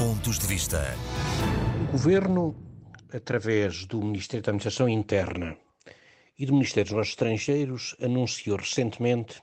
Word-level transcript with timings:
Pontos 0.00 0.38
de 0.38 0.46
Vista. 0.46 0.82
O 1.86 1.92
Governo, 1.92 2.56
através 3.12 3.84
do 3.84 4.00
Ministério 4.00 4.42
da 4.42 4.50
Administração 4.50 4.88
Interna 4.88 5.58
e 6.38 6.46
do 6.46 6.54
Ministério 6.54 6.84
dos 6.84 6.92
Negócios 6.92 7.12
Estrangeiros, 7.12 7.96
anunciou 8.00 8.56
recentemente 8.56 9.42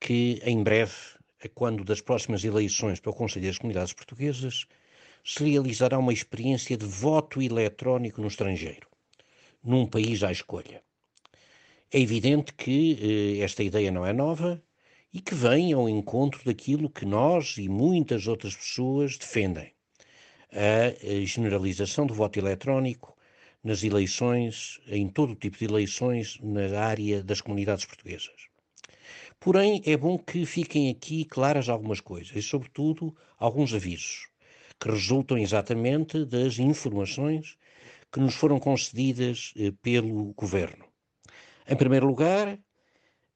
que, 0.00 0.40
em 0.42 0.64
breve, 0.64 0.96
a 1.44 1.48
quando 1.48 1.84
das 1.84 2.00
próximas 2.00 2.42
eleições 2.42 2.98
para 2.98 3.12
o 3.12 3.14
Conselho 3.14 3.46
das 3.46 3.58
Comunidades 3.58 3.92
Portuguesas, 3.92 4.66
se 5.24 5.48
realizará 5.48 5.96
uma 5.96 6.12
experiência 6.12 6.76
de 6.76 6.84
voto 6.84 7.40
eletrónico 7.40 8.20
no 8.20 8.26
estrangeiro, 8.26 8.88
num 9.62 9.86
país 9.86 10.24
à 10.24 10.32
escolha. 10.32 10.82
É 11.92 12.00
evidente 12.00 12.52
que 12.52 13.38
eh, 13.38 13.44
esta 13.44 13.62
ideia 13.62 13.92
não 13.92 14.04
é 14.04 14.12
nova 14.12 14.60
e 15.12 15.20
que 15.20 15.34
vem 15.34 15.72
ao 15.72 15.88
encontro 15.88 16.44
daquilo 16.44 16.90
que 16.90 17.06
nós 17.06 17.56
e 17.58 17.68
muitas 17.68 18.26
outras 18.26 18.54
pessoas 18.54 19.16
defendem: 19.16 19.72
a 20.52 21.24
generalização 21.24 22.06
do 22.06 22.14
voto 22.14 22.38
eletrónico 22.38 23.16
nas 23.62 23.82
eleições, 23.82 24.80
em 24.86 25.08
todo 25.08 25.32
o 25.32 25.36
tipo 25.36 25.58
de 25.58 25.64
eleições 25.64 26.38
na 26.42 26.80
área 26.80 27.22
das 27.22 27.40
comunidades 27.40 27.84
portuguesas. 27.84 28.48
Porém, 29.40 29.82
é 29.84 29.96
bom 29.96 30.18
que 30.18 30.44
fiquem 30.46 30.90
aqui 30.90 31.24
claras 31.24 31.68
algumas 31.68 32.00
coisas 32.00 32.34
e, 32.34 32.42
sobretudo, 32.42 33.14
alguns 33.38 33.72
avisos 33.72 34.28
que 34.80 34.90
resultam 34.90 35.38
exatamente 35.38 36.24
das 36.24 36.58
informações 36.58 37.56
que 38.12 38.20
nos 38.20 38.34
foram 38.34 38.58
concedidas 38.58 39.52
eh, 39.56 39.72
pelo 39.82 40.32
Governo. 40.34 40.84
Em 41.68 41.76
primeiro 41.76 42.06
lugar, 42.06 42.58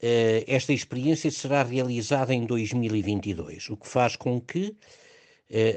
eh, 0.00 0.44
esta 0.46 0.72
experiência 0.72 1.30
será 1.30 1.62
realizada 1.62 2.32
em 2.32 2.46
2022, 2.46 3.70
o 3.70 3.76
que 3.76 3.88
faz 3.88 4.16
com 4.16 4.40
que 4.40 4.76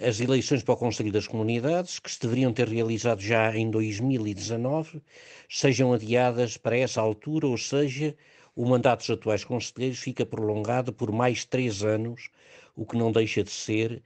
as 0.08 0.22
eleições 0.22 0.64
para 0.64 0.74
o 0.74 0.78
Conselho 0.78 1.12
das 1.12 1.28
Comunidades, 1.28 2.00
que 2.00 2.10
se 2.10 2.20
deveriam 2.22 2.54
ter 2.54 2.68
realizado 2.68 3.20
já 3.22 3.56
em 3.56 3.70
2019, 3.70 5.02
sejam 5.50 5.92
adiadas 5.92 6.56
para 6.56 6.78
essa 6.78 7.02
altura, 7.02 7.48
ou 7.48 7.58
seja, 7.58 8.16
o 8.56 8.66
mandato 8.66 9.00
dos 9.02 9.10
atuais 9.10 9.44
conselheiros 9.44 10.00
fica 10.00 10.26
prolongado 10.26 10.94
por 10.94 11.12
mais 11.12 11.44
três 11.44 11.84
anos, 11.84 12.30
o 12.74 12.86
que 12.86 12.96
não 12.96 13.12
deixa 13.12 13.44
de 13.44 13.52
ser 13.52 14.02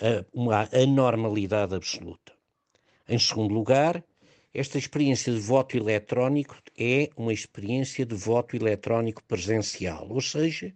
eh, 0.00 0.24
uma 0.32 0.68
anormalidade 0.72 1.74
absoluta. 1.76 2.32
Em 3.08 3.18
segundo 3.18 3.54
lugar, 3.54 4.02
esta 4.52 4.76
experiência 4.76 5.32
de 5.32 5.38
voto 5.38 5.76
eletrónico 5.76 6.56
é 6.76 7.08
uma 7.16 7.32
experiência 7.32 8.04
de 8.04 8.14
voto 8.16 8.56
eletrónico 8.56 9.22
presencial, 9.24 10.08
ou 10.10 10.20
seja, 10.20 10.74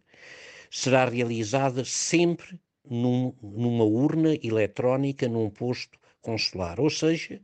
será 0.70 1.04
realizada 1.08 1.84
sempre 1.84 2.60
num, 2.88 3.34
numa 3.42 3.84
urna 3.84 4.34
eletrónica 4.42 5.28
num 5.28 5.50
posto 5.50 5.98
consular. 6.20 6.80
Ou 6.80 6.90
seja, 6.90 7.40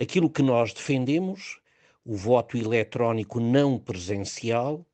aquilo 0.00 0.30
que 0.30 0.42
nós 0.42 0.72
defendemos, 0.72 1.60
o 2.04 2.16
voto 2.16 2.56
eletrónico 2.56 3.40
não 3.40 3.78
presencial, 3.78 4.86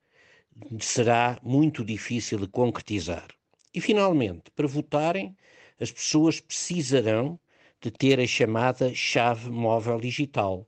será 0.80 1.38
muito 1.42 1.84
difícil 1.84 2.38
de 2.38 2.48
concretizar. 2.48 3.28
E, 3.74 3.80
finalmente, 3.80 4.50
para 4.54 4.66
votarem, 4.66 5.36
as 5.78 5.92
pessoas 5.92 6.40
precisarão 6.40 7.38
de 7.80 7.90
ter 7.90 8.18
a 8.18 8.26
chamada 8.26 8.94
chave 8.94 9.50
móvel 9.50 10.00
digital, 10.00 10.66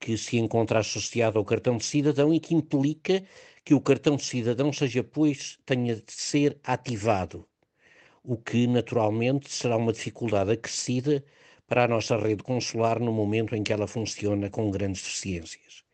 que 0.00 0.16
se 0.16 0.36
encontra 0.38 0.80
associada 0.80 1.38
ao 1.38 1.44
cartão 1.44 1.76
de 1.76 1.84
cidadão 1.84 2.34
e 2.34 2.40
que 2.40 2.54
implica 2.54 3.22
que 3.64 3.74
o 3.74 3.80
cartão 3.80 4.16
de 4.16 4.24
cidadão 4.24 4.72
seja, 4.72 5.04
pois, 5.04 5.58
tenha 5.64 5.96
de 5.96 6.12
ser 6.12 6.58
ativado, 6.64 7.46
o 8.22 8.36
que 8.36 8.66
naturalmente 8.66 9.50
será 9.50 9.76
uma 9.76 9.92
dificuldade 9.92 10.52
acrescida 10.52 11.24
para 11.66 11.84
a 11.84 11.88
nossa 11.88 12.16
rede 12.16 12.42
consular 12.42 12.98
no 13.00 13.12
momento 13.12 13.54
em 13.54 13.62
que 13.62 13.72
ela 13.72 13.86
funciona 13.86 14.50
com 14.50 14.70
grandes 14.70 15.02
deficiências. 15.02 15.84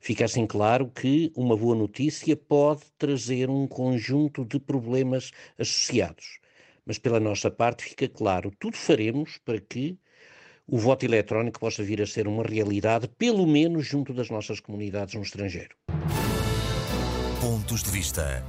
Fica 0.00 0.24
assim 0.24 0.46
claro 0.46 0.88
que 0.88 1.32
uma 1.36 1.56
boa 1.56 1.74
notícia 1.74 2.36
pode 2.36 2.82
trazer 2.96 3.50
um 3.50 3.66
conjunto 3.66 4.44
de 4.44 4.58
problemas 4.58 5.30
associados 5.58 6.40
mas 6.90 6.98
pela 6.98 7.20
nossa 7.20 7.50
parte 7.50 7.84
fica 7.84 8.08
claro, 8.08 8.50
tudo 8.58 8.76
faremos 8.76 9.38
para 9.44 9.60
que 9.60 9.96
o 10.66 10.76
voto 10.76 11.04
eletrónico 11.04 11.60
possa 11.60 11.84
vir 11.84 12.02
a 12.02 12.06
ser 12.06 12.26
uma 12.26 12.42
realidade, 12.42 13.08
pelo 13.08 13.46
menos 13.46 13.86
junto 13.86 14.12
das 14.12 14.28
nossas 14.28 14.58
comunidades 14.58 15.14
no 15.14 15.22
estrangeiro. 15.22 15.76
Pontos 17.40 17.84
de 17.84 17.90
vista. 17.90 18.44